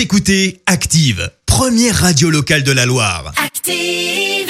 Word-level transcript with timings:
Vous 0.00 0.04
écoutez 0.04 0.62
Active, 0.64 1.30
première 1.44 1.94
radio 1.94 2.30
locale 2.30 2.62
de 2.62 2.72
la 2.72 2.86
Loire. 2.86 3.34
Active. 3.44 4.48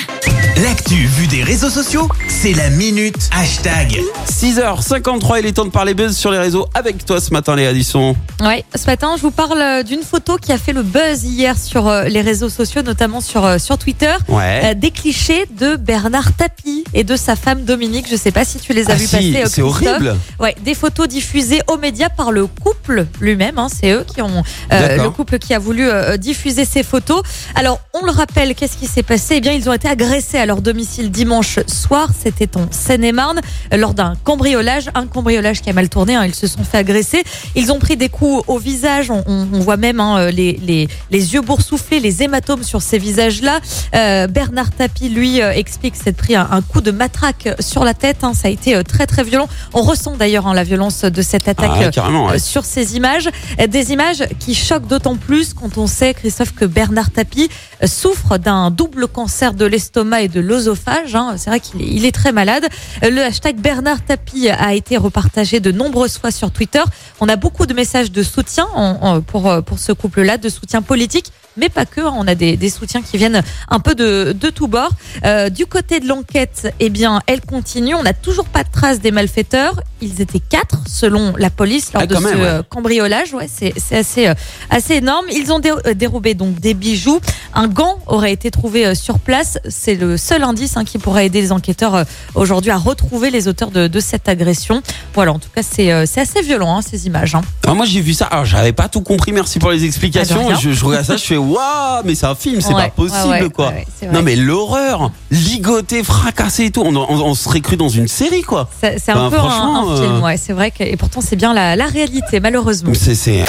L'actu 0.62 0.94
vue 0.94 1.26
des 1.26 1.42
réseaux 1.42 1.70
sociaux, 1.70 2.08
c'est 2.28 2.52
la 2.52 2.70
minute 2.70 3.16
hashtag. 3.32 3.98
6h53, 4.28 5.40
il 5.40 5.46
est 5.46 5.52
temps 5.52 5.64
de 5.64 5.70
parler 5.70 5.94
buzz 5.94 6.16
sur 6.16 6.30
les 6.30 6.38
réseaux 6.38 6.68
avec 6.74 7.04
toi 7.04 7.20
ce 7.20 7.32
matin, 7.32 7.56
Léa 7.56 7.72
Disson. 7.72 8.14
Ouais, 8.40 8.64
ce 8.76 8.86
matin, 8.86 9.14
je 9.16 9.22
vous 9.22 9.32
parle 9.32 9.60
euh, 9.60 9.82
d'une 9.82 10.02
photo 10.02 10.36
qui 10.36 10.52
a 10.52 10.58
fait 10.58 10.72
le 10.72 10.84
buzz 10.84 11.24
hier 11.24 11.58
sur 11.58 11.88
euh, 11.88 12.04
les 12.04 12.20
réseaux 12.20 12.48
sociaux, 12.48 12.82
notamment 12.82 13.20
sur, 13.20 13.44
euh, 13.44 13.58
sur 13.58 13.76
Twitter. 13.76 14.14
Ouais. 14.28 14.76
Des 14.76 14.92
clichés 14.92 15.46
de 15.58 15.74
Bernard 15.74 16.32
Tapie 16.34 16.79
et 16.94 17.04
de 17.04 17.16
sa 17.16 17.36
femme 17.36 17.64
Dominique. 17.64 18.06
Je 18.10 18.16
sais 18.16 18.30
pas 18.30 18.44
si 18.44 18.58
tu 18.58 18.72
les 18.72 18.88
as 18.90 18.94
Ah 18.94 18.96
vus 18.96 19.06
si, 19.06 19.16
passer. 19.16 19.36
euh, 19.44 19.46
c'est 19.48 19.62
horrible. 19.62 20.16
Ouais, 20.38 20.54
des 20.64 20.74
photos 20.74 21.08
diffusées 21.08 21.60
aux 21.68 21.76
médias 21.78 22.08
par 22.08 22.32
le 22.32 22.46
couple 22.46 23.06
lui-même. 23.20 23.58
hein, 23.58 23.68
c'est 23.68 23.90
eux 23.92 24.04
qui 24.12 24.22
ont 24.22 24.42
euh, 24.72 24.96
le 25.02 25.10
couple 25.10 25.38
qui 25.38 25.54
a 25.54 25.58
voulu 25.58 25.88
euh, 25.88 26.16
diffuser 26.16 26.64
ces 26.64 26.82
photos. 26.82 27.22
Alors, 27.54 27.80
on 27.94 28.04
le 28.04 28.10
rappelle, 28.10 28.54
qu'est-ce 28.54 28.76
qui 28.76 28.86
s'est 28.86 29.02
passé? 29.02 29.34
Eh 29.36 29.40
bien, 29.40 29.52
ils 29.52 29.68
ont 29.68 29.72
été 29.72 29.88
agressés 29.88 30.38
à 30.38 30.46
leur 30.46 30.60
domicile 30.62 31.10
dimanche 31.10 31.58
soir. 31.66 32.08
C'était 32.18 32.56
en 32.56 32.66
Seine-et-Marne 32.70 33.40
euh, 33.72 33.76
lors 33.76 33.94
d'un 33.94 34.14
cambriolage, 34.24 34.90
un 34.94 35.06
cambriolage 35.06 35.60
qui 35.62 35.70
a 35.70 35.72
mal 35.72 35.88
tourné. 35.88 36.14
hein, 36.14 36.24
ils 36.24 36.34
se 36.34 36.46
sont 36.46 36.64
fait 36.64 36.78
agresser. 36.78 37.22
Ils 37.54 37.72
ont 37.72 37.78
pris 37.78 37.96
des 37.96 38.08
coups 38.08 38.44
au 38.48 38.58
visage. 38.58 39.10
On, 39.10 39.22
on- 39.26 39.46
on 39.52 39.60
voit 39.60 39.76
même 39.76 40.00
hein, 40.00 40.30
les, 40.30 40.52
les, 40.62 40.88
les 41.10 41.34
yeux 41.34 41.40
boursouflés, 41.40 42.00
les 42.00 42.22
hématomes 42.22 42.62
sur 42.62 42.82
ces 42.82 42.98
visages-là. 42.98 43.60
Euh, 43.94 44.26
Bernard 44.26 44.70
Tapie, 44.70 45.08
lui, 45.08 45.40
euh, 45.42 45.52
explique 45.52 45.96
s'être 45.96 46.16
pris 46.16 46.34
un, 46.36 46.48
un 46.50 46.62
coup 46.62 46.79
de 46.80 46.90
matraque 46.90 47.48
sur 47.60 47.84
la 47.84 47.94
tête. 47.94 48.18
hein. 48.22 48.32
ça 48.34 48.48
a 48.48 48.50
été 48.50 48.74
euh, 48.74 48.82
très 48.82 49.06
très 49.06 49.22
violent. 49.24 49.48
On 49.74 49.82
ressent 49.82 50.16
d'ailleurs 50.16 50.46
hein, 50.46 50.54
la 50.54 50.64
violence 50.64 51.02
de 51.02 51.22
cette 51.22 51.48
attaque 51.48 51.70
Ah, 51.72 51.78
ouais. 51.78 51.90
euh, 52.34 52.38
sur 52.38 52.64
ces 52.64 52.96
images. 52.96 53.28
Des 53.68 53.92
images 53.92 54.24
qui 54.38 54.54
choquent 54.54 54.86
d'autant 54.86 55.16
plus 55.16 55.54
quand 55.54 55.78
on 55.78 55.86
sait, 55.86 56.14
Christophe, 56.14 56.54
que 56.54 56.64
Bernard 56.64 57.10
Tapie 57.10 57.48
euh, 57.82 57.86
souffre 57.86 58.38
d'un 58.38 58.70
double 58.70 59.08
cancer 59.08 59.54
de 59.54 59.64
l'estomac 59.64 60.22
et 60.22 60.28
de 60.28 60.40
l'œsophage. 60.40 61.14
hein. 61.14 61.34
C'est 61.36 61.50
vrai 61.50 61.60
qu'il 61.60 61.80
est, 61.82 61.86
il 61.88 62.04
est 62.04 62.12
très 62.12 62.32
malade. 62.32 62.66
Le 63.02 63.20
hashtag 63.22 63.56
Bernard 63.56 64.04
Tapie 64.04 64.48
a 64.48 64.74
été 64.74 64.96
repartagé 64.96 65.60
de 65.60 65.72
nombreuses 65.72 66.18
fois 66.18 66.30
sur 66.30 66.50
Twitter. 66.50 66.82
On 67.20 67.28
a 67.28 67.36
beaucoup 67.36 67.66
de 67.66 67.74
messages 67.74 68.10
de 68.12 68.22
soutien 68.22 68.66
en- 68.74 68.98
en- 69.00 69.20
pour, 69.20 69.62
pour 69.64 69.78
ce 69.78 69.92
couple-là, 69.92 70.38
de 70.38 70.48
soutien 70.48 70.82
politique. 70.82 71.32
Mais 71.60 71.68
pas 71.68 71.84
que, 71.84 72.00
hein. 72.00 72.14
on 72.16 72.26
a 72.26 72.34
des, 72.34 72.70
soutiens 72.70 73.02
qui 73.02 73.18
viennent 73.18 73.42
un 73.68 73.80
peu 73.80 73.94
de, 73.94 74.32
de 74.32 74.48
tous 74.48 74.66
bords. 74.66 74.92
Euh, 75.24 75.50
du 75.50 75.66
côté 75.66 76.00
de 76.00 76.08
l'enquête, 76.08 76.74
eh 76.80 76.88
bien, 76.88 77.20
elle 77.26 77.42
continue. 77.42 77.94
On 77.94 78.02
n'a 78.02 78.14
toujours 78.14 78.46
pas 78.46 78.64
de 78.64 78.70
traces 78.70 79.00
des 79.00 79.10
malfaiteurs. 79.10 79.82
Ils 80.02 80.20
étaient 80.20 80.40
quatre, 80.40 80.78
selon 80.88 81.34
la 81.36 81.50
police, 81.50 81.92
lors 81.92 82.02
Ah, 82.02 82.06
de 82.06 82.14
ce 82.16 82.20
même, 82.22 82.40
ouais. 82.40 82.46
euh, 82.46 82.62
cambriolage. 82.68 83.34
Ouais, 83.34 83.48
c'est 83.48 83.74
assez, 83.94 84.26
euh, 84.28 84.34
assez 84.70 84.94
énorme. 84.94 85.26
Ils 85.32 85.52
ont 85.52 85.58
dé- 85.58 85.72
euh, 85.86 85.94
dérobé 85.94 86.34
donc 86.34 86.58
des 86.60 86.74
bijoux. 86.74 87.20
Un 87.54 87.68
gant 87.68 87.98
aurait 88.06 88.32
été 88.32 88.50
trouvé 88.50 88.86
euh, 88.86 88.94
sur 88.94 89.18
place. 89.18 89.58
C'est 89.68 89.94
le 89.94 90.16
seul 90.16 90.42
indice 90.42 90.76
hein, 90.76 90.84
qui 90.84 90.98
pourrait 90.98 91.26
aider 91.26 91.40
les 91.42 91.52
enquêteurs 91.52 91.94
euh, 91.94 92.04
aujourd'hui 92.34 92.70
à 92.70 92.76
retrouver 92.78 93.30
les 93.30 93.46
auteurs 93.48 93.70
de, 93.70 93.88
de 93.88 94.00
cette 94.00 94.28
agression. 94.28 94.82
Voilà, 95.14 95.32
en 95.32 95.38
tout 95.38 95.48
cas, 95.54 95.62
c'est 95.62 95.90
assez 95.92 96.40
violent 96.42 96.78
hein, 96.78 96.82
ces 96.82 97.06
images. 97.06 97.34
hein. 97.34 97.42
Alors 97.64 97.76
moi 97.76 97.84
j'ai 97.86 98.00
vu 98.00 98.14
ça, 98.14 98.26
alors 98.26 98.44
j'avais 98.44 98.72
pas 98.72 98.88
tout 98.88 99.00
compris, 99.02 99.32
merci 99.32 99.58
pour 99.58 99.70
les 99.70 99.84
explications. 99.84 100.48
Ah, 100.50 100.54
je, 100.60 100.70
je 100.72 100.84
regarde 100.84 101.04
ça, 101.04 101.16
je 101.16 101.24
fais 101.24 101.36
waouh, 101.36 102.02
mais 102.04 102.14
c'est 102.14 102.26
un 102.26 102.34
film, 102.34 102.60
c'est 102.60 102.74
Ouais, 102.74 102.84
pas 102.84 102.90
possible 102.90 103.28
ouais, 103.28 103.50
quoi. 103.50 103.72
non 104.12 104.22
mais 104.22 104.34
l'horreur, 104.34 105.10
ligoté, 105.30 106.02
fracassé 106.04 106.64
et 106.66 106.70
tout, 106.70 106.82
on, 106.84 106.94
on- 106.96 107.08
on 107.30 107.34
serait 107.34 107.60
cru 107.60 107.76
dans 107.76 107.88
une 107.88 108.08
série 108.08 108.42
quoi. 108.42 108.68
C'est 108.80 108.96
Ben, 109.06 109.16
un 109.16 109.30
peu 109.30 109.38
un, 109.38 109.89
un 109.90 109.96
film, 109.96 110.12
euh, 110.16 110.20
ouais, 110.20 110.36
c'est 110.36 110.52
vrai 110.52 110.70
que 110.70 110.82
et 110.82 110.96
pourtant 110.96 111.20
c'est 111.20 111.36
bien 111.36 111.52
la, 111.52 111.76
la 111.76 111.86
réalité 111.86 112.40
malheureusement. 112.40 112.92
C'est 112.94 113.14
c'est 113.14 113.44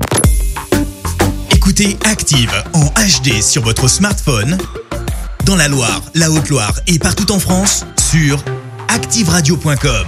Écoutez 1.53 1.97
Active 2.05 2.51
en 2.73 2.85
HD 2.85 3.41
sur 3.41 3.61
votre 3.63 3.87
smartphone, 3.87 4.57
dans 5.45 5.55
la 5.55 5.67
Loire, 5.67 6.01
la 6.15 6.29
Haute-Loire 6.31 6.73
et 6.87 6.99
partout 6.99 7.31
en 7.31 7.39
France, 7.39 7.85
sur 8.11 8.43
activeradio.com. 8.89 10.05